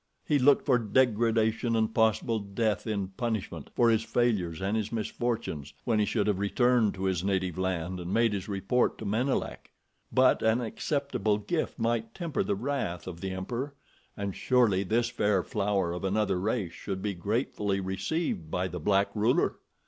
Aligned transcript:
He 0.25 0.39
looked 0.39 0.65
for 0.65 0.79
degradation 0.79 1.75
and 1.75 1.93
possible 1.93 2.39
death 2.39 2.87
in 2.87 3.09
punishment 3.09 3.69
for 3.75 3.91
his 3.91 4.01
failures 4.01 4.59
and 4.59 4.75
his 4.75 4.91
misfortunes 4.91 5.75
when 5.85 5.99
he 5.99 6.05
should 6.05 6.25
have 6.25 6.39
returned 6.39 6.95
to 6.95 7.03
his 7.03 7.23
native 7.23 7.55
land 7.55 7.99
and 7.99 8.11
made 8.11 8.33
his 8.33 8.49
report 8.49 8.97
to 8.97 9.05
Menelek; 9.05 9.69
but 10.11 10.41
an 10.41 10.59
acceptable 10.59 11.37
gift 11.37 11.77
might 11.77 12.15
temper 12.15 12.41
the 12.41 12.55
wrath 12.55 13.05
of 13.05 13.21
the 13.21 13.29
emperor, 13.29 13.75
and 14.17 14.35
surely 14.35 14.81
this 14.81 15.09
fair 15.11 15.43
flower 15.43 15.93
of 15.93 16.03
another 16.03 16.39
race 16.39 16.73
should 16.73 17.03
be 17.03 17.13
gratefully 17.13 17.79
received 17.79 18.49
by 18.49 18.67
the 18.67 18.79
black 18.79 19.09
ruler! 19.13 19.59